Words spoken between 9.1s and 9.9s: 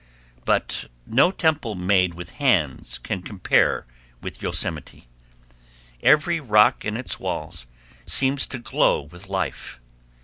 life.